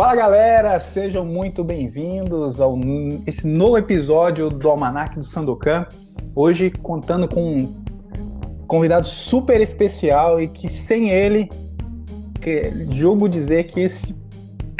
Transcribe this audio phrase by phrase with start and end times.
[0.00, 2.64] Fala galera, sejam muito bem-vindos a
[3.26, 5.86] esse novo episódio do Almanac do Sandokan.
[6.34, 7.84] Hoje contando com um
[8.66, 11.50] convidado super especial e que sem ele,
[12.40, 14.16] que, jogo dizer que esse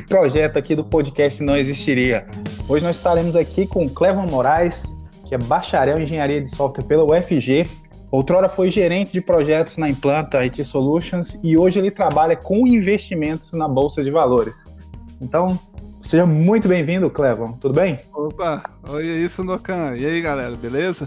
[0.08, 2.26] projeto aqui do podcast não existiria.
[2.66, 4.84] Hoje nós estaremos aqui com Clevan Moraes,
[5.28, 7.68] que é bacharel em engenharia de software pela UFG.
[8.10, 13.52] Outrora foi gerente de projetos na Implanta IT Solutions e hoje ele trabalha com investimentos
[13.52, 14.79] na Bolsa de Valores.
[15.20, 15.58] Então,
[16.00, 17.52] seja muito bem-vindo, Clevan.
[17.52, 18.00] Tudo bem?
[18.14, 19.94] Opa, oi aí, Sandokan.
[19.96, 21.06] E aí, galera, beleza?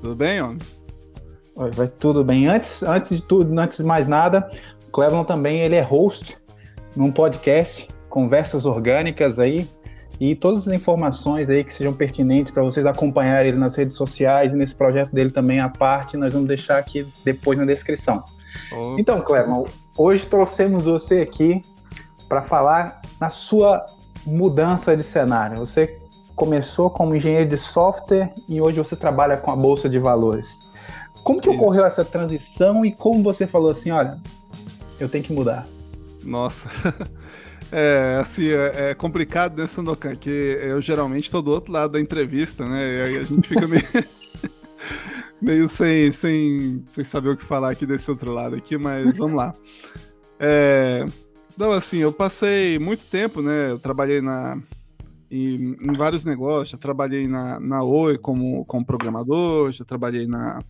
[0.00, 0.58] Tudo bem, homem?
[1.56, 2.46] Oi, vai tudo bem.
[2.46, 4.48] Antes, antes de tudo, antes de mais nada,
[4.86, 6.38] o Clevan também ele é host
[6.94, 9.68] num podcast, Conversas Orgânicas aí,
[10.20, 14.54] e todas as informações aí que sejam pertinentes para vocês acompanharem ele nas redes sociais
[14.54, 18.22] e nesse projeto dele também à parte, nós vamos deixar aqui depois na descrição.
[18.72, 19.00] Opa.
[19.00, 19.64] Então, Cleber,
[19.96, 21.60] hoje trouxemos você aqui
[22.28, 23.84] para falar na sua
[24.26, 25.58] mudança de cenário.
[25.58, 25.98] Você
[26.34, 30.66] começou como engenheiro de software e hoje você trabalha com a bolsa de valores.
[31.24, 31.58] Como que Isso.
[31.58, 34.18] ocorreu essa transição e como você falou assim, olha,
[35.00, 35.66] eu tenho que mudar?
[36.22, 36.68] Nossa.
[37.70, 40.16] É, assim, é, é complicado, né, Sandokan?
[40.16, 42.94] Que eu geralmente estou do outro lado da entrevista, né?
[42.94, 43.84] E aí a gente fica meio,
[45.38, 49.36] meio sem, sem, sem saber o que falar aqui desse outro lado aqui, mas vamos
[49.36, 49.52] lá.
[50.40, 51.04] É,
[51.58, 53.72] não, assim, eu passei muito tempo, né?
[53.72, 54.56] Eu trabalhei na,
[55.28, 60.60] em, em vários negócios, já trabalhei na, na Oi como, como programador, já trabalhei na,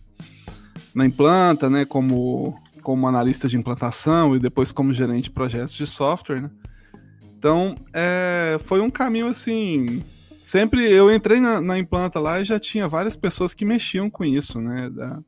[0.95, 1.85] na Implanta, né?
[1.85, 6.49] Como, como analista de implantação e depois como gerente de projetos de software, né?
[7.37, 10.03] Então, é, foi um caminho assim.
[10.41, 14.25] Sempre eu entrei na, na, implanta lá e já tinha várias pessoas que mexiam com
[14.25, 14.89] isso, né?
[14.89, 15.19] Da,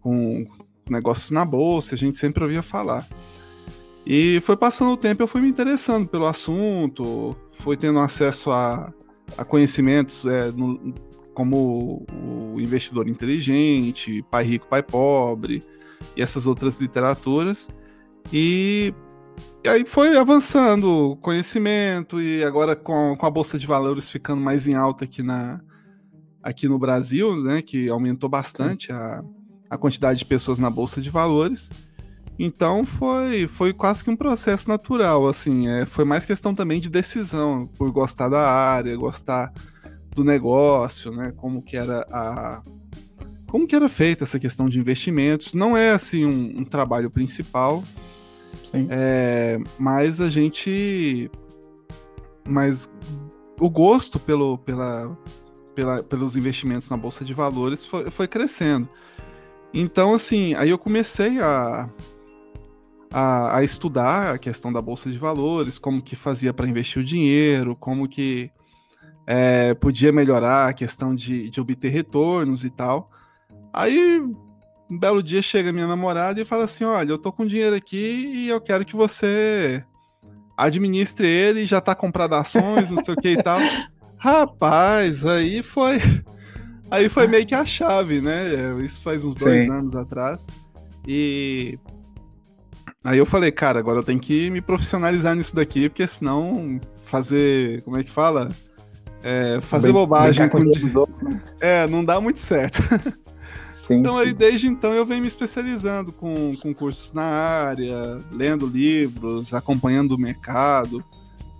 [0.00, 0.46] com
[0.88, 3.04] negócios na bolsa, a gente sempre ouvia falar.
[4.04, 8.92] E foi passando o tempo, eu fui me interessando pelo assunto, fui tendo acesso a,
[9.38, 10.92] a conhecimentos é, no,
[11.34, 15.62] como o investidor inteligente, pai rico, pai pobre,
[16.16, 17.68] e essas outras literaturas.
[18.32, 18.92] E
[19.64, 24.40] e aí foi avançando o conhecimento, e agora com, com a Bolsa de Valores ficando
[24.40, 25.60] mais em alta aqui, na,
[26.42, 27.62] aqui no Brasil, né?
[27.62, 29.22] Que aumentou bastante a,
[29.70, 31.70] a quantidade de pessoas na Bolsa de Valores.
[32.38, 36.88] Então foi, foi quase que um processo natural, assim, é, foi mais questão também de
[36.88, 39.52] decisão, por gostar da área, gostar
[40.14, 41.32] do negócio, né?
[41.36, 42.62] Como que era a.
[43.48, 45.52] Como que era feita essa questão de investimentos.
[45.52, 47.82] Não é assim um, um trabalho principal,
[48.90, 51.30] é, mas a gente.
[52.48, 52.90] Mas
[53.60, 55.16] o gosto pelo, pela,
[55.74, 58.88] pela, pelos investimentos na Bolsa de Valores foi, foi crescendo.
[59.72, 61.88] Então, assim, aí eu comecei a,
[63.12, 67.04] a, a, estudar a questão da Bolsa de Valores, como que fazia para investir o
[67.04, 68.50] dinheiro, como que
[69.26, 73.10] é, podia melhorar a questão de, de obter retornos e tal.
[73.72, 74.20] Aí
[74.90, 77.96] um belo dia chega minha namorada e fala assim: Olha, eu tô com dinheiro aqui
[77.96, 79.84] e eu quero que você
[80.56, 83.58] administre ele, já tá comprado ações, não sei o que e tal.
[84.18, 85.98] Rapaz, aí foi.
[86.90, 88.50] Aí foi meio que a chave, né?
[88.84, 89.70] Isso faz uns dois Sim.
[89.70, 90.46] anos atrás.
[91.08, 91.78] E
[93.04, 97.82] aí eu falei, cara, agora eu tenho que me profissionalizar nisso daqui, porque senão fazer.
[97.82, 98.48] Como é que fala?
[99.22, 100.48] É, fazer bem, bobagem.
[100.48, 100.58] Com...
[100.58, 101.42] Né?
[101.60, 102.82] É, não dá muito certo.
[103.72, 108.66] Sim, então, aí, desde então, eu venho me especializando com, com cursos na área, lendo
[108.66, 111.04] livros, acompanhando o mercado.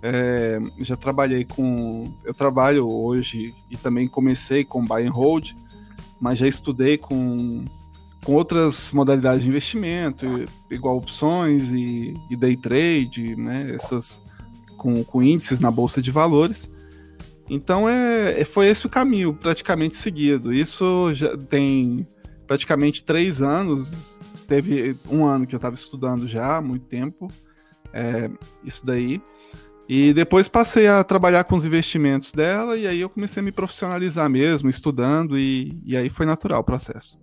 [0.01, 2.05] É, já trabalhei com.
[2.25, 5.51] Eu trabalho hoje e também comecei com buy and hold,
[6.19, 7.63] mas já estudei com,
[8.23, 10.25] com outras modalidades de investimento,
[10.69, 13.71] igual opções e, e day trade, né?
[13.73, 14.21] Essas
[14.77, 16.69] com, com índices na bolsa de valores.
[17.49, 20.53] Então é, é foi esse o caminho praticamente seguido.
[20.53, 22.07] Isso já tem
[22.47, 24.19] praticamente três anos.
[24.47, 27.29] Teve um ano que eu estava estudando já, muito tempo,
[27.93, 28.29] é,
[28.63, 29.21] isso daí.
[29.87, 33.51] E depois passei a trabalhar com os investimentos dela, e aí eu comecei a me
[33.51, 37.22] profissionalizar mesmo, estudando, e, e aí foi natural o processo.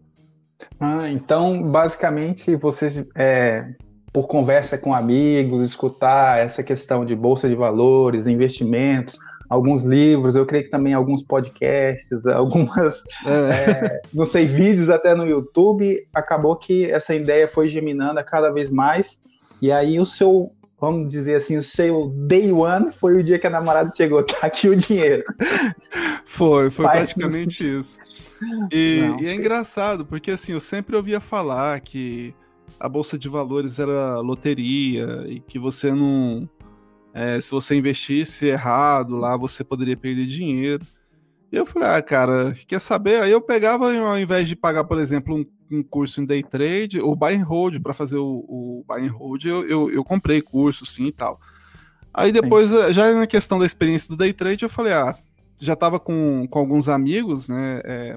[0.79, 3.67] Ah, então, basicamente, você, é,
[4.13, 9.19] por conversa com amigos, escutar essa questão de bolsa de valores, investimentos,
[9.51, 13.71] alguns livros, eu creio que também alguns podcasts, algumas, é.
[13.71, 18.51] É, não sei, vídeos até no YouTube, acabou que essa ideia foi geminando a cada
[18.51, 19.21] vez mais,
[19.61, 23.47] e aí o seu, vamos dizer assim, o seu day one foi o dia que
[23.47, 25.25] a namorada chegou, tá aqui o dinheiro.
[26.25, 27.99] Foi, foi Faz praticamente isso.
[28.73, 32.35] E, e, é engraçado, porque assim, eu sempre ouvia falar que
[32.79, 36.49] a Bolsa de Valores era loteria e que você não
[37.13, 40.87] É, se você investisse errado lá, você poderia perder dinheiro.
[41.53, 43.21] E eu falei, ah, cara, quer saber?
[43.21, 45.45] Aí eu pegava, ao invés de pagar, por exemplo, um,
[45.79, 49.11] um curso em day trade, ou buy and hold, para fazer o, o buy and
[49.11, 51.41] hold, eu, eu, eu, comprei curso, sim e tal.
[52.15, 52.93] Aí depois, sim.
[52.93, 55.17] já na questão da experiência do day trade, eu falei, ah,
[55.59, 58.17] já estava com, com alguns amigos, né, é,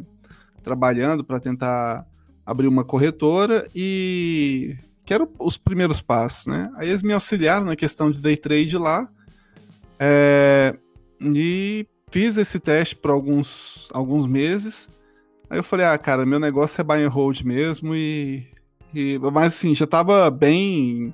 [0.63, 2.05] trabalhando para tentar
[2.45, 4.75] abrir uma corretora e
[5.05, 6.71] que eram os primeiros passos, né?
[6.77, 9.07] Aí eles me auxiliaram na questão de day trade lá
[9.99, 10.75] é,
[11.21, 14.89] e fiz esse teste por alguns, alguns meses.
[15.49, 18.47] Aí eu falei, ah, cara, meu negócio é buy and hold mesmo e,
[18.93, 21.13] e mas assim, já estava bem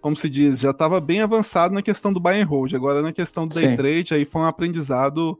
[0.00, 2.72] como se diz, já estava bem avançado na questão do buy and hold.
[2.74, 3.76] Agora, na questão do day Sim.
[3.76, 5.36] trade, aí foi um aprendizado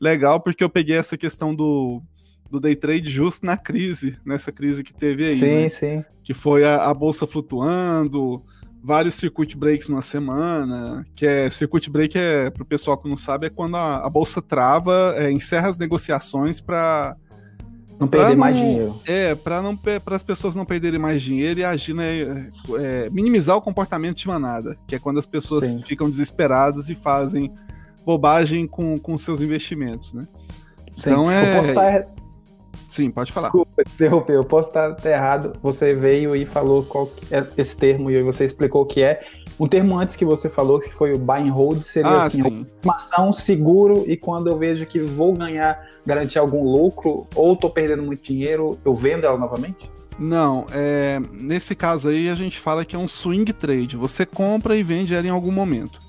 [0.00, 2.02] legal, porque eu peguei essa questão do,
[2.50, 5.32] do day trade justo na crise, nessa crise que teve aí.
[5.32, 5.68] Sim, né?
[5.68, 6.04] sim.
[6.22, 8.42] Que foi a, a, bolsa flutuando,
[8.82, 13.16] vários circuit breaks numa semana, que é circuit break é para o pessoal que não
[13.16, 17.16] sabe é quando a, a bolsa trava, é, encerra as negociações para
[17.98, 19.00] não perder não, mais dinheiro.
[19.06, 23.56] É, para não para as pessoas não perderem mais dinheiro e agir, né, é, minimizar
[23.56, 25.82] o comportamento de manada, que é quando as pessoas Sim.
[25.82, 27.52] ficam desesperadas e fazem
[28.06, 30.26] bobagem com, com seus investimentos, né?
[30.94, 31.10] Sim.
[31.10, 31.50] Então é.
[31.50, 32.17] Eu posso estar...
[32.88, 33.48] Sim, pode falar.
[33.48, 35.52] Desculpa, interromper, eu posso estar errado.
[35.62, 39.20] Você veio e falou qual é esse termo e você explicou o que é.
[39.60, 42.66] Um termo antes que você falou, que foi o buy and hold, seria ah, assim,
[42.82, 47.68] uma ação seguro e quando eu vejo que vou ganhar, garantir algum lucro ou estou
[47.68, 49.90] perdendo muito dinheiro, eu vendo ela novamente?
[50.18, 53.96] Não, é, nesse caso aí a gente fala que é um swing trade.
[53.96, 56.00] Você compra e vende ela em algum momento.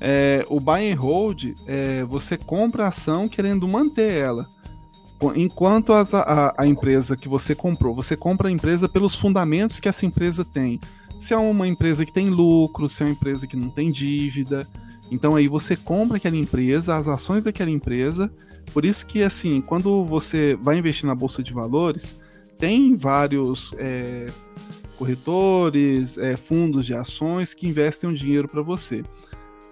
[0.00, 4.46] É, o buy and hold, é, você compra a ação querendo manter ela.
[5.34, 9.88] Enquanto as, a, a, empresa que você comprou, você compra a empresa pelos fundamentos que
[9.88, 10.80] essa empresa tem.
[11.18, 14.66] Se é uma empresa que tem lucro, se é uma empresa que não tem dívida.
[15.10, 18.32] Então aí você compra aquela empresa, as ações daquela empresa.
[18.72, 22.18] Por isso que, assim, quando você vai investir na Bolsa de Valores,
[22.56, 24.26] tem vários é,
[24.96, 29.02] corretores, é, fundos de ações que investem um dinheiro para você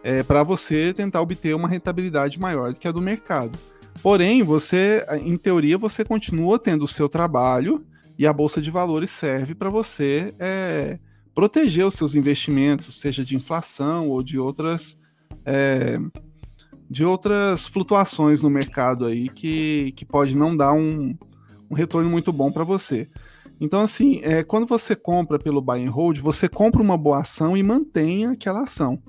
[0.02, 3.58] é, para você tentar obter uma rentabilidade maior do que a do mercado.
[4.02, 7.84] Porém, você, em teoria, você continua tendo o seu trabalho
[8.18, 10.98] e a bolsa de valores serve para você é,
[11.34, 14.96] proteger os seus investimentos, seja de inflação ou de outras
[15.44, 15.98] é,
[16.90, 21.14] de outras flutuações no mercado aí que, que pode não dar um,
[21.70, 23.08] um retorno muito bom para você.
[23.60, 27.56] Então, assim, é, quando você compra pelo buy and hold, você compra uma boa ação
[27.56, 29.02] e mantém aquela ação.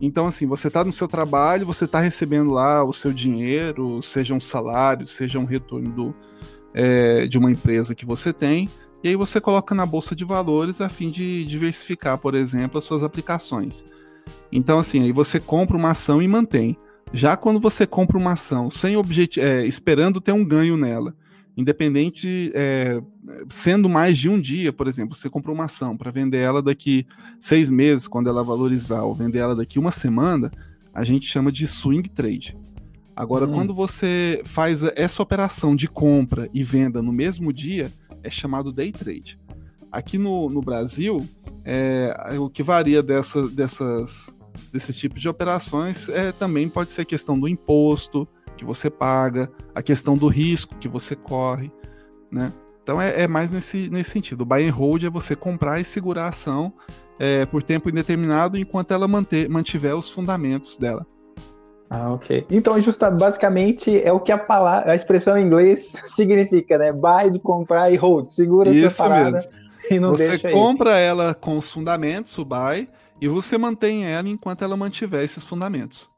[0.00, 4.34] Então, assim, você está no seu trabalho, você está recebendo lá o seu dinheiro, seja
[4.34, 6.14] um salário, seja um retorno do,
[6.74, 8.68] é, de uma empresa que você tem,
[9.04, 12.84] e aí você coloca na bolsa de valores a fim de diversificar, por exemplo, as
[12.84, 13.84] suas aplicações.
[14.50, 16.76] Então, assim, aí você compra uma ação e mantém.
[17.12, 18.96] Já quando você compra uma ação sem
[19.38, 21.14] é, esperando ter um ganho nela,
[21.56, 23.00] independente, é,
[23.48, 27.06] sendo mais de um dia, por exemplo, você comprou uma ação para vender ela daqui
[27.40, 30.50] seis meses, quando ela valorizar, ou vender ela daqui uma semana,
[30.92, 32.56] a gente chama de swing trade.
[33.16, 33.52] Agora, hum.
[33.52, 37.92] quando você faz essa operação de compra e venda no mesmo dia,
[38.22, 39.38] é chamado day trade.
[39.92, 41.24] Aqui no, no Brasil,
[41.64, 44.34] é, o que varia dessa, dessas,
[44.72, 48.26] desses tipos de operações é, também pode ser a questão do imposto,
[48.64, 51.70] que você paga, a questão do risco que você corre,
[52.32, 52.50] né?
[52.82, 54.40] Então é, é mais nesse, nesse sentido.
[54.40, 56.72] O buy and hold é você comprar e segurar a ação
[57.18, 61.06] é, por tempo indeterminado enquanto ela manter, mantiver os fundamentos dela.
[61.88, 62.46] Ah, ok.
[62.50, 66.92] Então, justa, basicamente é o que a palavra, a expressão em inglês significa, né?
[66.92, 69.52] Buy de comprar e hold, segura Isso essa parada mesmo.
[69.90, 72.88] e não você deixa Você compra ela com os fundamentos, o buy,
[73.20, 76.13] e você mantém ela enquanto ela mantiver esses fundamentos.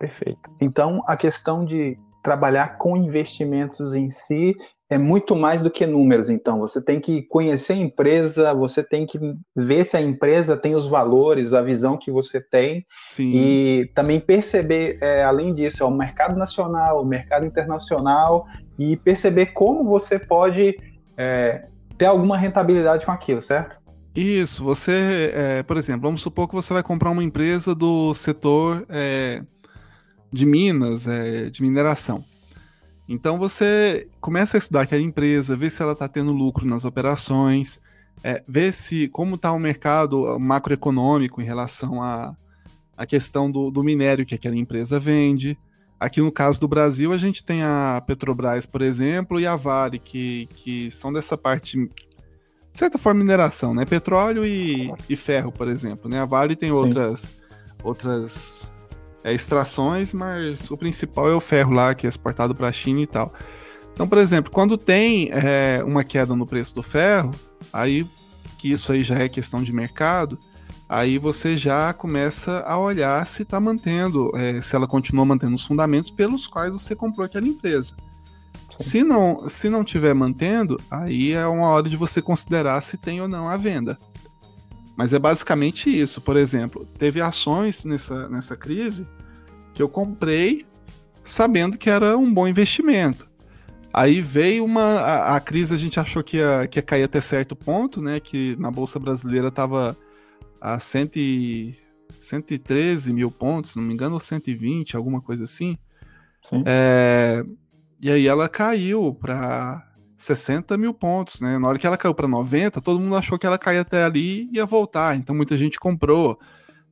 [0.00, 0.50] Perfeito.
[0.58, 4.56] Então, a questão de trabalhar com investimentos em si
[4.88, 6.30] é muito mais do que números.
[6.30, 9.18] Então, você tem que conhecer a empresa, você tem que
[9.54, 13.30] ver se a empresa tem os valores, a visão que você tem, Sim.
[13.32, 18.46] e também perceber, é, além disso, é o mercado nacional, o mercado internacional,
[18.78, 20.74] e perceber como você pode
[21.16, 23.78] é, ter alguma rentabilidade com aquilo, certo?
[24.16, 28.84] Isso, você, é, por exemplo, vamos supor que você vai comprar uma empresa do setor
[28.88, 29.42] é,
[30.32, 32.24] de minas, é, de mineração.
[33.08, 37.80] Então você começa a estudar aquela empresa, ver se ela está tendo lucro nas operações,
[38.22, 42.36] é, ver se como está o mercado macroeconômico em relação à
[42.96, 45.58] a, a, questão do, do minério que aquela empresa vende.
[45.98, 49.98] Aqui no caso do Brasil, a gente tem a Petrobras, por exemplo, e a Vale,
[49.98, 53.84] que, que são dessa parte, de certa forma, mineração, né?
[53.84, 56.08] Petróleo e, e ferro, por exemplo.
[56.08, 56.20] Né?
[56.20, 57.38] A Vale tem outras
[57.82, 58.72] outras
[59.22, 63.00] é, extrações, mas o principal é o ferro lá, que é exportado para a China
[63.00, 63.32] e tal.
[63.92, 67.32] Então, por exemplo, quando tem é, uma queda no preço do ferro,
[67.72, 68.06] aí
[68.58, 70.38] que isso aí já é questão de mercado,
[70.88, 75.64] aí você já começa a olhar se está mantendo, é, se ela continua mantendo os
[75.64, 77.94] fundamentos pelos quais você comprou aquela empresa.
[78.78, 83.20] Se não, se não tiver mantendo, aí é uma hora de você considerar se tem
[83.20, 83.98] ou não a venda.
[84.96, 86.20] Mas é basicamente isso.
[86.20, 89.06] Por exemplo, teve ações nessa, nessa crise
[89.72, 90.66] que eu comprei
[91.22, 93.28] sabendo que era um bom investimento.
[93.92, 95.00] Aí veio uma.
[95.00, 98.20] A, a, crise a gente achou que ia, que ia cair até certo ponto, né?
[98.20, 99.96] Que na Bolsa Brasileira estava
[100.60, 101.74] a cento e,
[102.18, 105.78] 113 mil pontos, não me engano, ou 120, alguma coisa assim.
[106.42, 106.62] Sim.
[106.66, 107.44] É,
[108.00, 109.89] e aí ela caiu para
[110.20, 111.58] 60 mil pontos, né?
[111.58, 114.50] Na hora que ela caiu para 90, todo mundo achou que ela caía até ali
[114.52, 115.16] e ia voltar.
[115.16, 116.38] Então muita gente comprou.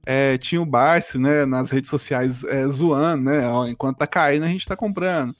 [0.06, 3.47] É, tinha o Barce, né, nas redes sociais é, zoando, né?
[3.49, 5.37] Ó, enquanto tá caindo, a gente tá comprando.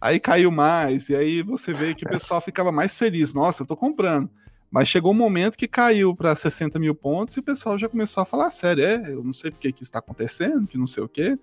[0.00, 3.34] Aí caiu mais, e aí você vê que o pessoal ficava mais feliz.
[3.34, 4.30] Nossa, eu tô comprando.
[4.70, 8.22] Mas chegou um momento que caiu para 60 mil pontos e o pessoal já começou
[8.22, 8.84] a falar sério.
[8.84, 11.36] É, eu não sei porque que está acontecendo, que não sei o quê.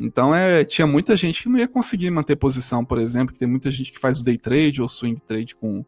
[0.00, 3.46] Então é, tinha muita gente que não ia conseguir manter posição, por exemplo, que tem
[3.46, 5.84] muita gente que faz o day trade ou swing trade com,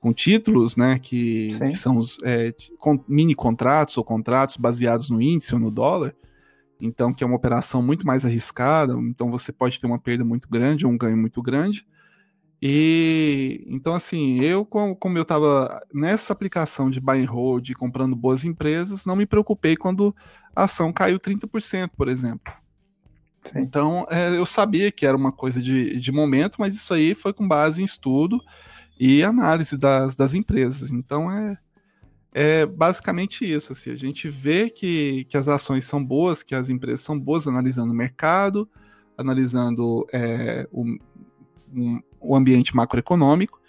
[0.00, 0.98] com títulos, né?
[0.98, 2.52] Que, que são os é,
[3.06, 6.14] mini contratos ou contratos baseados no índice ou no dólar
[6.82, 10.48] então que é uma operação muito mais arriscada, então você pode ter uma perda muito
[10.48, 11.86] grande ou um ganho muito grande.
[12.60, 18.44] E então assim, eu como eu estava nessa aplicação de buy and hold, comprando boas
[18.44, 20.14] empresas, não me preocupei quando
[20.54, 22.52] a ação caiu 30%, por exemplo.
[23.44, 23.60] Sim.
[23.60, 27.32] Então, é, eu sabia que era uma coisa de, de momento, mas isso aí foi
[27.32, 28.40] com base em estudo
[28.98, 30.90] e análise das, das empresas.
[30.90, 31.58] Então, é,
[32.32, 33.72] é basicamente isso.
[33.72, 37.48] Assim, a gente vê que, que as ações são boas, que as empresas são boas
[37.48, 38.68] analisando o mercado,
[39.16, 40.84] analisando é, o,
[41.74, 43.60] um, o ambiente macroeconômico,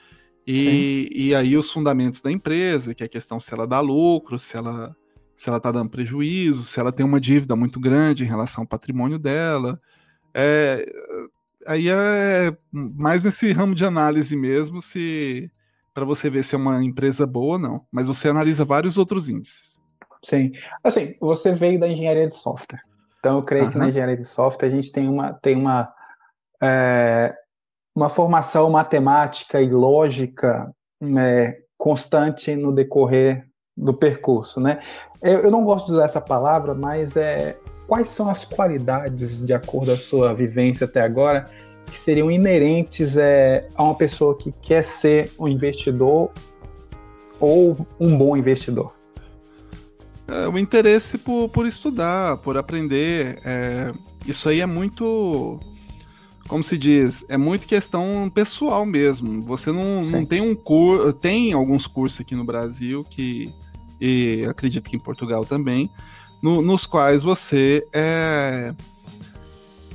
[0.46, 4.38] e, e aí os fundamentos da empresa, que é a questão se ela dá lucro,
[4.38, 4.96] se ela
[5.44, 8.68] se ela está dando prejuízo, se ela tem uma dívida muito grande em relação ao
[8.68, 9.78] patrimônio dela.
[10.34, 10.86] É,
[11.68, 15.52] aí é mais nesse ramo de análise mesmo, se
[15.94, 17.86] para você ver se é uma empresa boa ou não.
[17.92, 19.82] Mas você analisa vários outros índices.
[20.24, 20.54] Sim.
[20.82, 22.80] Assim, você veio da engenharia de software.
[23.20, 23.72] Então, eu creio uhum.
[23.72, 25.94] que na engenharia de software a gente tem uma, tem uma,
[26.62, 27.36] é,
[27.94, 30.74] uma formação matemática e lógica
[31.20, 34.80] é, constante no decorrer do percurso, né?
[35.22, 39.88] Eu, não gosto de usar essa palavra, mas é, quais são as qualidades, de acordo
[39.88, 41.46] com a sua vivência até agora,
[41.86, 46.32] que seriam inerentes é, a uma pessoa que quer ser um investidor
[47.40, 48.94] ou um bom investidor?
[50.28, 53.40] É, o interesse por, por estudar, por aprender.
[53.44, 53.92] É,
[54.26, 55.60] isso aí é muito.
[56.48, 57.24] Como se diz?
[57.30, 59.42] É muito questão pessoal mesmo.
[59.42, 61.14] Você não, não tem um curso.
[61.14, 63.54] Tem alguns cursos aqui no Brasil que.
[64.00, 65.90] E acredito que em Portugal também.
[66.42, 68.74] No, nos quais você é,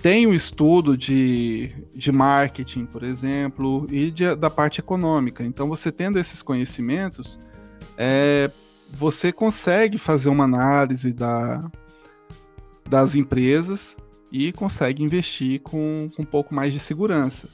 [0.01, 5.45] tem o estudo de, de marketing, por exemplo, e de, da parte econômica.
[5.45, 7.39] Então, você tendo esses conhecimentos,
[7.97, 8.51] é,
[8.91, 11.71] você consegue fazer uma análise da,
[12.89, 13.97] das empresas
[14.31, 17.49] e consegue investir com, com um pouco mais de segurança.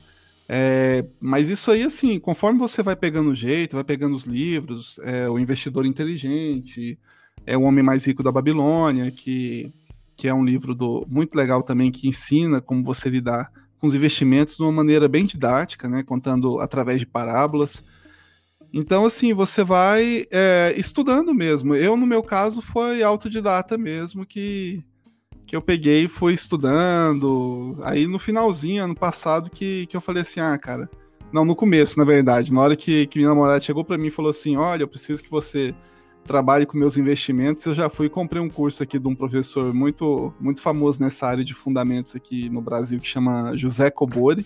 [0.49, 4.99] É, mas isso aí, assim, conforme você vai pegando o jeito, vai pegando os livros,
[5.03, 6.99] é, o investidor inteligente,
[7.47, 9.73] é o homem mais rico da Babilônia, que
[10.17, 13.95] que é um livro do, muito legal também, que ensina como você lidar com os
[13.95, 17.85] investimentos de uma maneira bem didática, né, contando através de parábolas.
[18.73, 21.75] Então, assim, você vai é, estudando mesmo.
[21.75, 24.83] Eu, no meu caso, foi autodidata mesmo, que,
[25.47, 27.79] que eu peguei e fui estudando.
[27.83, 30.89] Aí, no finalzinho, ano passado, que, que eu falei assim, ah, cara...
[31.33, 32.53] Não, no começo, na verdade.
[32.53, 35.21] Na hora que, que minha namorada chegou para mim e falou assim, olha, eu preciso
[35.21, 35.75] que você
[36.25, 39.73] trabalho com meus investimentos, eu já fui e comprei um curso aqui de um professor
[39.73, 44.45] muito, muito famoso nessa área de fundamentos aqui no Brasil, que chama José Cobori,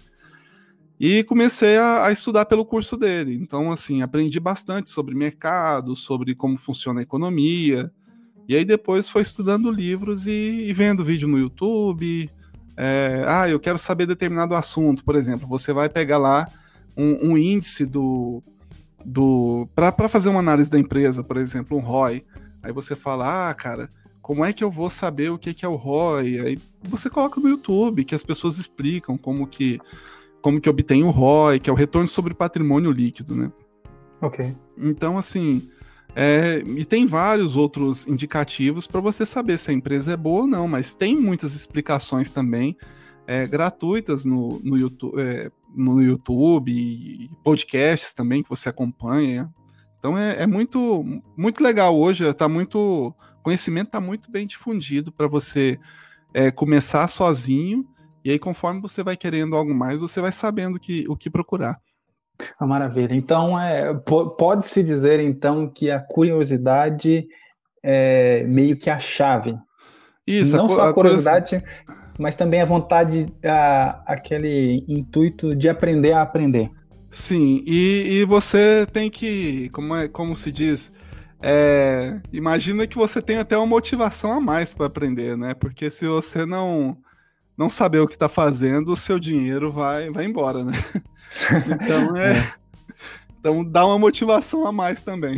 [1.00, 3.36] e comecei a, a, estudar pelo curso dele.
[3.36, 7.92] Então, assim, aprendi bastante sobre mercado, sobre como funciona a economia,
[8.48, 12.30] e aí depois foi estudando livros e, e vendo vídeo no YouTube.
[12.76, 16.48] É, ah, eu quero saber determinado assunto, por exemplo, você vai pegar lá
[16.96, 18.42] um, um índice do
[19.04, 22.24] do para fazer uma análise da empresa, por exemplo, um ROI.
[22.62, 23.90] Aí você fala, ah, cara,
[24.20, 26.40] como é que eu vou saber o que, que é o ROI?
[26.40, 29.78] Aí você coloca no YouTube, que as pessoas explicam como que
[30.40, 33.50] como que obtém o ROI, que é o retorno sobre patrimônio líquido, né?
[34.20, 34.54] Ok.
[34.76, 35.68] Então, assim,
[36.14, 40.46] É, e tem vários outros indicativos para você saber se a empresa é boa ou
[40.46, 42.76] não, mas tem muitas explicações também
[43.26, 49.52] é, gratuitas no, no, YouTube, é, no YouTube podcasts também que você acompanha.
[49.98, 51.04] Então é, é muito,
[51.36, 53.14] muito legal hoje, tá muito.
[53.42, 55.78] conhecimento está muito bem difundido para você
[56.32, 57.86] é, começar sozinho,
[58.24, 61.80] e aí, conforme você vai querendo algo mais, você vai sabendo que, o que procurar.
[62.60, 63.14] Maravilha.
[63.14, 63.94] Então, é,
[64.38, 67.28] pode-se dizer, então, que a curiosidade
[67.82, 69.56] é meio que a chave.
[70.26, 75.68] Isso, Não a, só a curiosidade, a mas também a vontade, a, aquele intuito de
[75.68, 76.70] aprender a aprender.
[77.10, 80.92] Sim, e, e você tem que, como, é, como se diz,
[81.40, 85.54] é, imagina que você tem até uma motivação a mais para aprender, né?
[85.54, 86.98] Porque se você não
[87.58, 90.72] não saber o que está fazendo, o seu dinheiro vai, vai embora, né?
[91.66, 92.52] Então é, é.
[93.38, 95.36] Então dá uma motivação a mais também.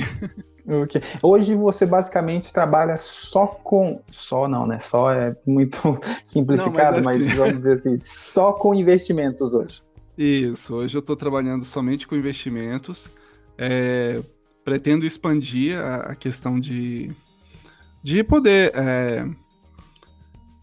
[0.65, 1.03] Okay.
[1.21, 4.01] Hoje você basicamente trabalha só com.
[4.09, 4.79] Só não, né?
[4.79, 7.25] Só é muito simplificado, não, mas, assim...
[7.27, 9.83] mas, vamos dizer assim, só com investimentos hoje.
[10.17, 13.11] Isso, hoje eu estou trabalhando somente com investimentos.
[13.59, 14.21] É,
[14.65, 17.11] pretendo expandir a, a, questão de,
[18.03, 19.27] de poder é,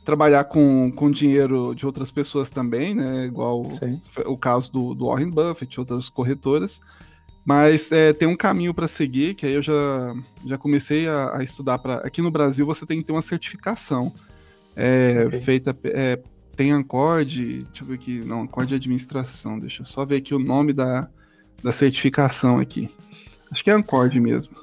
[0.07, 3.25] trabalhar com, com dinheiro de outras pessoas também, né?
[3.25, 3.69] Igual
[4.25, 6.79] o caso do, do Warren Buffett, outras corretoras.
[7.43, 11.43] Mas é, tem um caminho para seguir, que aí eu já, já comecei a, a
[11.43, 11.77] estudar.
[11.79, 14.13] Pra, aqui no Brasil você tem que ter uma certificação
[14.77, 15.41] é, okay.
[15.41, 15.77] feita.
[15.83, 16.17] É,
[16.55, 18.19] tem Ancord, deixa eu ver aqui.
[18.19, 19.59] Não, Ancord de administração.
[19.59, 21.09] Deixa eu só ver aqui o nome da,
[21.61, 22.89] da certificação aqui.
[23.51, 24.55] Acho que é Ancord mesmo.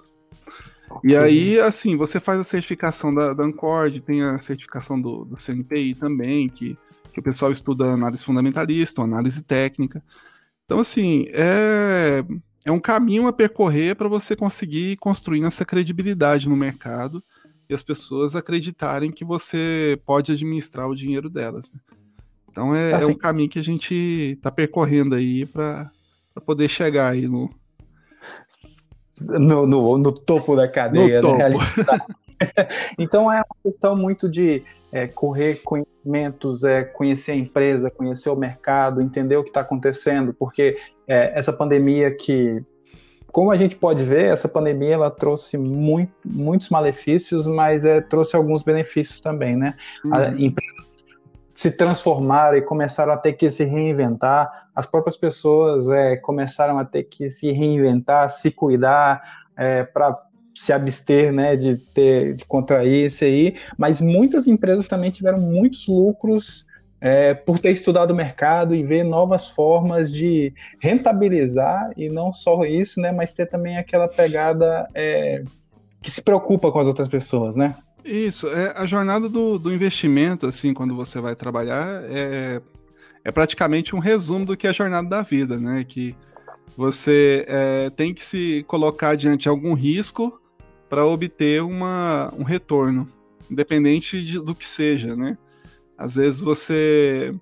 [1.02, 5.36] E aí, assim, você faz a certificação da, da Ancord, tem a certificação do, do
[5.36, 6.78] CNPI também, que,
[7.12, 10.02] que o pessoal estuda análise fundamentalista, análise técnica.
[10.64, 12.24] Então, assim, é
[12.64, 17.22] é um caminho a percorrer para você conseguir construir essa credibilidade no mercado
[17.68, 21.70] e as pessoas acreditarem que você pode administrar o dinheiro delas.
[21.70, 21.80] Né?
[22.50, 23.94] Então é, assim, é, um caminho que a gente
[24.36, 25.90] está percorrendo aí para
[26.46, 27.50] poder chegar aí no...
[29.20, 31.22] No, no, no topo da cadeia.
[31.22, 31.50] Né?
[31.50, 31.58] topo.
[32.98, 38.36] então é uma questão muito de é, correr conhecimentos, é, conhecer a empresa, conhecer o
[38.36, 42.62] mercado, entender o que está acontecendo, porque é, essa pandemia que,
[43.26, 48.36] como a gente pode ver, essa pandemia ela trouxe muito, muitos malefícios, mas é, trouxe
[48.36, 49.74] alguns benefícios também, né?
[50.04, 50.38] Uhum.
[51.54, 56.84] Se transformaram e começaram a ter que se reinventar, as próprias pessoas é, começaram a
[56.84, 59.22] ter que se reinventar, se cuidar
[59.56, 60.20] é, para
[60.54, 65.88] se abster, né, de ter, de contrair isso aí, mas muitas empresas também tiveram muitos
[65.88, 66.64] lucros
[67.00, 71.90] é, por ter estudado o mercado e ver novas formas de rentabilizar.
[71.98, 75.44] E não só isso, né, mas ter também aquela pegada é,
[76.00, 77.74] que se preocupa com as outras pessoas, né?
[78.04, 82.60] Isso, é a jornada do, do investimento, assim, quando você vai trabalhar, é,
[83.24, 85.82] é praticamente um resumo do que é a jornada da vida, né?
[85.84, 86.14] Que
[86.76, 90.38] você é, tem que se colocar diante de algum risco
[90.88, 93.08] para obter uma, um retorno,
[93.50, 95.38] independente de, do que seja, né?
[95.96, 97.34] Às vezes você.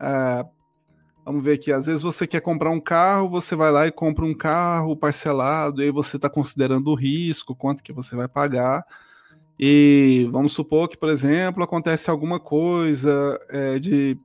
[0.00, 0.44] Ah,
[1.24, 4.24] vamos ver aqui, às vezes você quer comprar um carro, você vai lá e compra
[4.24, 8.84] um carro parcelado, e aí você está considerando o risco, quanto que você vai pagar.
[9.58, 14.16] E vamos supor que, por exemplo, acontece alguma coisa é, de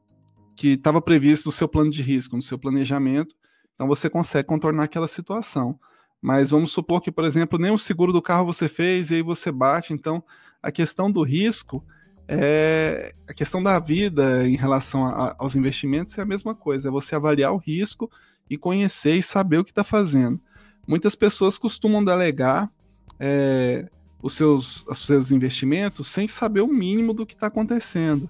[0.56, 3.36] que estava previsto no seu plano de risco, no seu planejamento,
[3.74, 5.80] então você consegue contornar aquela situação.
[6.22, 9.22] Mas vamos supor que, por exemplo, nem o seguro do carro você fez e aí
[9.22, 10.24] você bate, então
[10.62, 11.84] a questão do risco
[12.28, 16.92] é, a questão da vida em relação a, aos investimentos é a mesma coisa, é
[16.92, 18.10] você avaliar o risco
[18.50, 20.40] e conhecer e saber o que está fazendo.
[20.88, 22.72] Muitas pessoas costumam delegar
[23.20, 23.90] é,
[24.24, 28.30] os, seus, os seus investimentos sem saber o mínimo do que está acontecendo.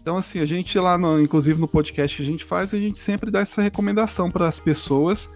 [0.00, 2.98] Então, assim, a gente lá, no, inclusive no podcast que a gente faz, a gente
[2.98, 5.30] sempre dá essa recomendação para as pessoas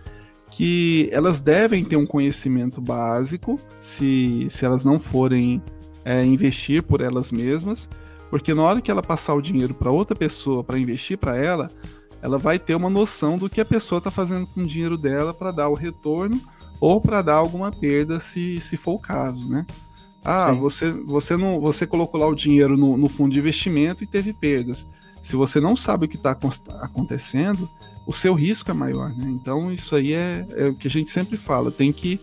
[0.50, 5.62] que elas devem ter um conhecimento básico, se, se elas não forem
[6.04, 7.88] é, investir por elas mesmas,
[8.30, 11.70] porque na hora que ela passar o dinheiro para outra pessoa para investir para ela,
[12.22, 15.34] ela vai ter uma noção do que a pessoa está fazendo com o dinheiro dela
[15.34, 16.40] para dar o retorno
[16.80, 19.66] ou para dar alguma perda, se, se for o caso, né?
[20.24, 24.06] Ah, você, você não você colocou lá o dinheiro no, no, fundo de investimento e
[24.06, 24.86] teve perdas.
[25.22, 26.36] Se você não sabe o que está
[26.80, 27.68] acontecendo,
[28.06, 29.26] o seu risco é maior, né?
[29.28, 32.20] Então isso aí é, é o que a gente sempre fala, tem que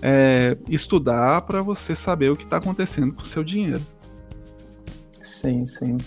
[0.00, 3.80] é, estudar para você saber o que está acontecendo com o seu dinheiro.
[5.22, 5.98] Sim, sim.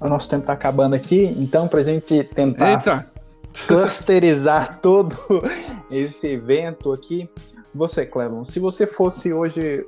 [0.00, 3.06] O nosso tempo está acabando aqui, então para a gente tentar Eita.
[3.66, 5.16] clusterizar todo
[5.90, 7.28] esse evento aqui,
[7.74, 9.86] Você, Clebon, se você fosse hoje,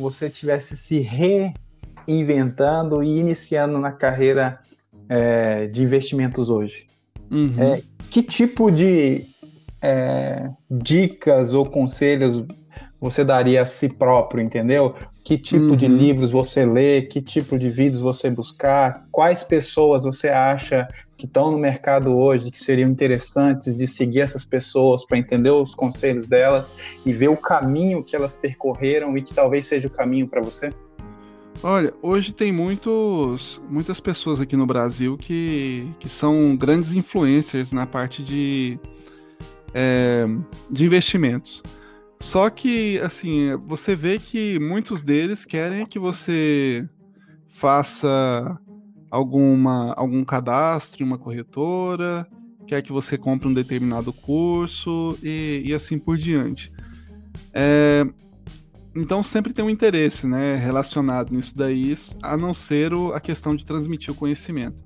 [0.00, 0.98] você tivesse se
[2.06, 4.60] reinventando e iniciando na carreira
[5.08, 6.86] é, de investimentos hoje,
[7.30, 7.54] uhum.
[7.58, 9.26] é, que tipo de
[9.80, 12.44] é, dicas ou conselhos
[13.00, 14.94] você daria a si próprio, entendeu?
[15.22, 15.76] Que tipo uhum.
[15.76, 21.26] de livros você lê, que tipo de vídeos você buscar, quais pessoas você acha que
[21.26, 26.26] estão no mercado hoje que seriam interessantes de seguir essas pessoas para entender os conselhos
[26.26, 26.66] delas
[27.04, 30.72] e ver o caminho que elas percorreram e que talvez seja o caminho para você?
[31.62, 37.84] Olha, hoje tem muitos, muitas pessoas aqui no Brasil que, que são grandes influencers na
[37.84, 38.78] parte de,
[39.74, 40.24] é,
[40.70, 41.60] de investimentos.
[42.20, 46.88] Só que, assim, você vê que muitos deles querem que você
[47.46, 48.58] faça
[49.10, 52.26] alguma, algum cadastro em uma corretora,
[52.66, 56.72] quer que você compre um determinado curso e, e assim por diante.
[57.52, 58.06] É,
[58.94, 63.54] então sempre tem um interesse né, relacionado nisso daí, a não ser o, a questão
[63.54, 64.82] de transmitir o conhecimento.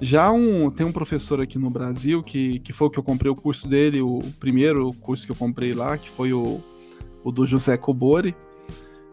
[0.00, 3.30] Já um, tem um professor aqui no Brasil que, que foi o que eu comprei
[3.30, 6.62] o curso dele, o, primeiro curso que eu comprei lá, que foi o,
[7.22, 8.34] o do José Cobori.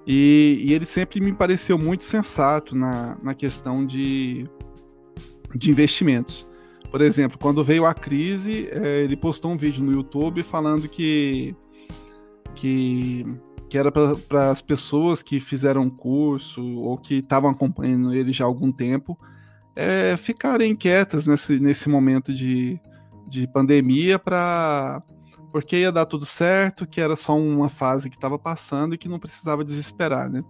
[0.06, 4.48] E, e, ele sempre me pareceu muito sensato na, na questão de,
[5.54, 6.48] de investimentos.
[6.90, 11.54] Por exemplo, quando veio a crise, é, ele postou um vídeo no YouTube falando que,
[12.56, 13.26] que,
[13.70, 18.48] que era para as pessoas que fizeram curso ou que estavam acompanhando ele já há
[18.48, 19.20] algum tempo
[19.78, 22.80] é, ficarem quietas nesse, nesse momento de,
[23.30, 25.04] de pandemia para
[25.52, 29.08] porque ia dar tudo certo, que era só uma fase que estava passando e que
[29.08, 30.44] não precisava desesperar, né?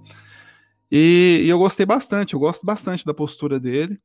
[0.92, 4.00] E, e, eu gostei bastante, eu gosto bastante da postura dele.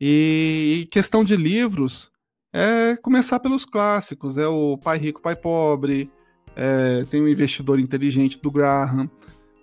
[0.00, 2.10] E, e, questão de livros,
[2.52, 6.10] é começar pelos clássicos, é o Pai Rico, Pai Pobre,
[6.56, 9.08] é, tem o Investidor Inteligente do Graham,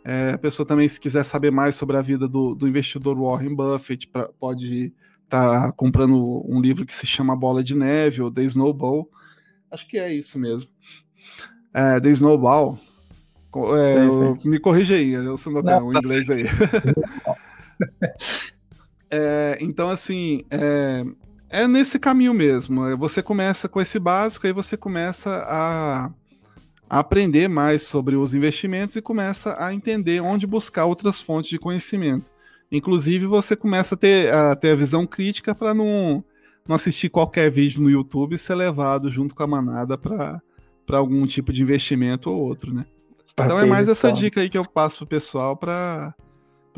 [0.03, 3.55] é, a pessoa também, se quiser saber mais sobre a vida do, do investidor Warren
[3.55, 8.31] Buffett, pra, pode estar tá comprando um livro que se chama Bola de Neve ou
[8.31, 9.09] The Snowball.
[9.69, 10.69] Acho que é isso mesmo.
[11.73, 12.77] É, The Snowball.
[13.77, 14.49] É, sim, sim.
[14.49, 16.45] Me corrija aí, eu sou no o inglês aí.
[19.11, 21.05] é, então, assim, é,
[21.49, 22.97] é nesse caminho mesmo.
[22.97, 26.11] Você começa com esse básico, aí você começa a
[26.91, 31.57] a aprender mais sobre os investimentos e começa a entender onde buscar outras fontes de
[31.57, 32.29] conhecimento.
[32.69, 36.21] Inclusive, você começa a ter a, ter a visão crítica para não,
[36.67, 40.41] não assistir qualquer vídeo no YouTube e ser levado junto com a manada para
[40.89, 42.85] algum tipo de investimento ou outro, né?
[43.31, 46.13] Então é mais essa dica aí que eu passo pro pessoal para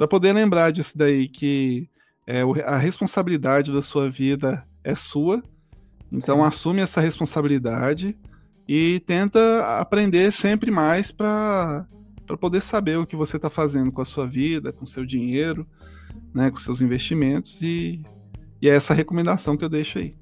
[0.08, 1.90] poder lembrar disso daí, que
[2.28, 5.42] é, a responsabilidade da sua vida é sua.
[6.12, 6.48] Então Sim.
[6.48, 8.16] assume essa responsabilidade
[8.68, 11.86] e tenta aprender sempre mais para
[12.40, 15.68] poder saber o que você está fazendo com a sua vida, com o seu dinheiro,
[16.34, 18.02] né, com seus investimentos e,
[18.62, 20.16] e é essa recomendação que eu deixo aí.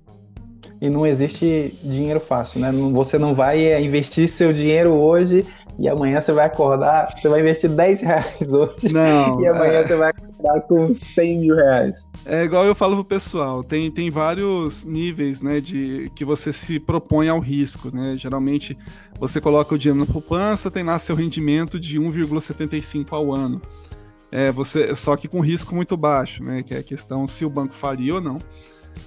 [0.80, 2.71] E não existe dinheiro fácil, né?
[2.91, 5.45] Você não vai é, investir seu dinheiro hoje
[5.80, 9.88] e amanhã você vai acordar, você vai investir 10 reais hoje não, e amanhã é...
[9.88, 10.10] você vai
[10.41, 12.08] acordar com 100 mil reais.
[12.25, 16.80] É igual eu falo pro pessoal, tem, tem vários níveis, né, de que você se
[16.80, 18.15] propõe ao risco, né?
[18.17, 18.77] Geralmente
[19.19, 23.62] você coloca o dinheiro na poupança, tem lá seu rendimento de 1,75 ao ano.
[24.32, 26.63] É, você, só que com risco muito baixo, né?
[26.63, 28.38] Que é a questão se o banco falir ou não.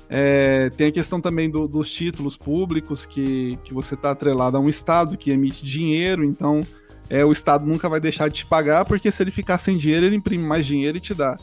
[0.09, 4.61] É, tem a questão também do, dos títulos públicos, que, que você está atrelado a
[4.61, 6.61] um Estado que emite dinheiro, então
[7.09, 10.07] é, o Estado nunca vai deixar de te pagar, porque se ele ficar sem dinheiro,
[10.07, 11.37] ele imprime mais dinheiro e te dá.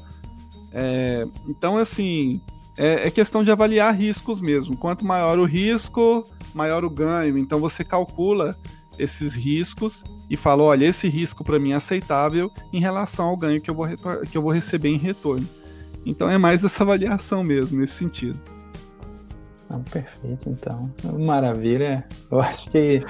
[0.71, 2.41] É, então, assim,
[2.77, 4.75] é, é, questão de avaliar riscos mesmo.
[4.75, 7.37] Quanto maior o risco, maior o ganho.
[7.37, 8.57] Então, você calcula
[8.97, 13.61] esses riscos e fala: olha, esse risco para mim é aceitável em relação ao ganho
[13.61, 13.87] que eu vou,
[14.29, 15.47] que eu vou receber em retorno.
[16.05, 18.39] Então, é mais essa avaliação mesmo, nesse sentido.
[19.71, 20.91] Não, perfeito, então.
[21.17, 22.05] Maravilha.
[22.29, 23.01] Eu acho que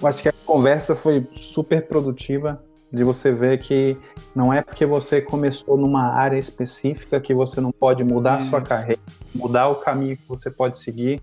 [0.00, 3.98] eu acho que a conversa foi super produtiva de você ver que
[4.34, 8.46] não é porque você começou numa área específica que você não pode mudar Isso.
[8.46, 9.00] a sua carreira,
[9.34, 11.20] mudar o caminho que você pode seguir,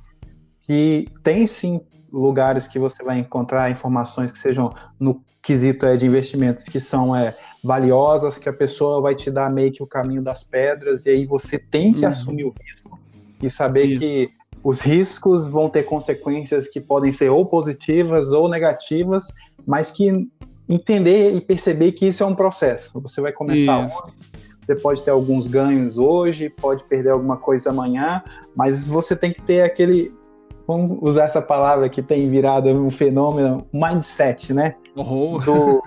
[0.61, 6.05] que tem sim lugares que você vai encontrar informações que sejam no quesito é, de
[6.05, 10.21] investimentos que são é, valiosas, que a pessoa vai te dar meio que o caminho
[10.21, 12.09] das pedras, e aí você tem que uhum.
[12.09, 12.99] assumir o risco
[13.41, 13.99] e saber Isso.
[13.99, 19.27] que os riscos vão ter consequências que podem ser ou positivas ou negativas,
[19.67, 20.29] mas que
[20.69, 22.99] entender e perceber que isso é um processo.
[23.01, 23.97] Você vai começar isso.
[23.97, 24.13] ontem,
[24.61, 28.23] você pode ter alguns ganhos hoje, pode perder alguma coisa amanhã,
[28.55, 30.13] mas você tem que ter aquele,
[30.65, 34.75] vamos usar essa palavra que tem virado um fenômeno, mindset, né?
[34.95, 35.39] oh.
[35.39, 35.83] do,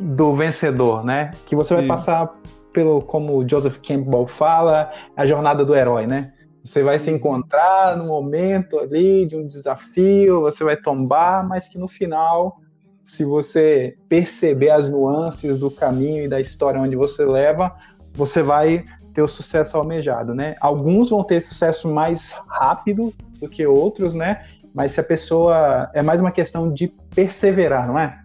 [0.00, 1.30] do vencedor, né?
[1.44, 1.88] Que você vai Sim.
[1.88, 2.34] passar
[2.72, 6.32] pelo, como o Joseph Campbell fala, a jornada do herói, né?
[6.66, 11.78] Você vai se encontrar no momento ali de um desafio, você vai tombar, mas que
[11.78, 12.60] no final,
[13.04, 17.72] se você perceber as nuances do caminho e da história onde você leva,
[18.12, 20.56] você vai ter o sucesso almejado, né?
[20.60, 24.44] Alguns vão ter sucesso mais rápido do que outros, né?
[24.74, 28.20] Mas se a pessoa é mais uma questão de perseverar, não é?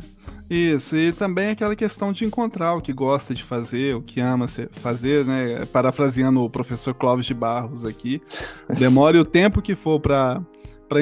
[0.53, 4.49] Isso, e também aquela questão de encontrar o que gosta de fazer, o que ama
[4.71, 5.65] fazer, né?
[5.71, 8.21] Parafraseando o professor Clóvis de Barros aqui.
[8.77, 10.43] Demore o tempo que for para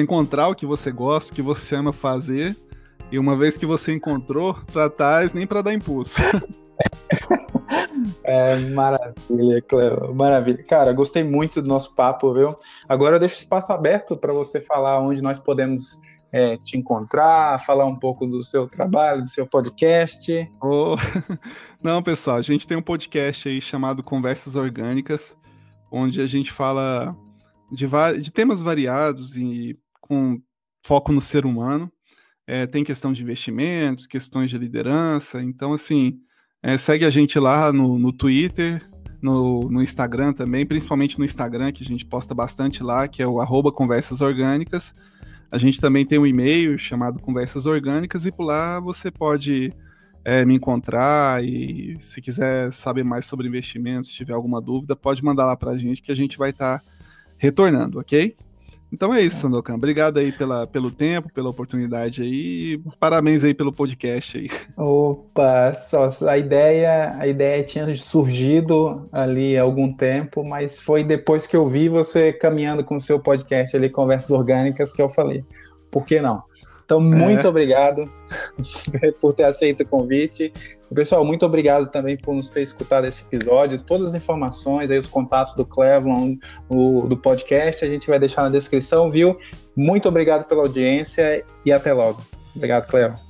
[0.00, 2.56] encontrar o que você gosta, o que você ama fazer,
[3.10, 6.22] e uma vez que você encontrou, para trás nem para dar impulso.
[8.24, 10.14] É, maravilha, Cleo.
[10.14, 10.62] Maravilha.
[10.62, 12.56] Cara, gostei muito do nosso papo, viu?
[12.88, 16.00] Agora eu deixo espaço aberto para você falar onde nós podemos
[16.32, 20.50] é, te encontrar, falar um pouco do seu trabalho, do seu podcast.
[20.62, 20.96] Oh.
[21.82, 25.36] Não, pessoal, a gente tem um podcast aí chamado Conversas Orgânicas,
[25.90, 27.16] onde a gente fala
[27.70, 27.86] de,
[28.20, 30.40] de temas variados e com
[30.84, 31.90] foco no ser humano.
[32.46, 35.42] É, tem questão de investimentos, questões de liderança.
[35.42, 36.18] Então, assim,
[36.62, 38.82] é, segue a gente lá no, no Twitter,
[39.22, 43.26] no, no, Instagram também, principalmente no Instagram, que a gente posta bastante lá, que é
[43.26, 44.94] o arroba Conversas Orgânicas.
[45.50, 49.72] A gente também tem um e-mail chamado Conversas Orgânicas, e por lá você pode
[50.24, 55.46] é, me encontrar e se quiser saber mais sobre investimentos, tiver alguma dúvida, pode mandar
[55.46, 56.84] lá para a gente que a gente vai estar tá
[57.36, 58.36] retornando, ok?
[58.92, 59.74] Então é isso, Sandokan.
[59.74, 62.80] Obrigado aí pela, pelo tempo, pela oportunidade aí.
[62.98, 64.48] Parabéns aí pelo podcast aí.
[64.76, 71.46] Opa, só a ideia, a ideia tinha surgido ali há algum tempo, mas foi depois
[71.46, 75.44] que eu vi você caminhando com o seu podcast ali, Conversas Orgânicas, que eu falei,
[75.90, 76.42] por que não?
[76.90, 77.48] Então, muito é.
[77.48, 78.10] obrigado
[79.20, 80.52] por ter aceito o convite.
[80.92, 83.78] Pessoal, muito obrigado também por nos ter escutado esse episódio.
[83.78, 86.36] Todas as informações, aí, os contatos do Clevon,
[86.68, 89.38] o, do podcast, a gente vai deixar na descrição, viu?
[89.76, 92.20] Muito obrigado pela audiência e até logo.
[92.56, 93.29] Obrigado, Clevon.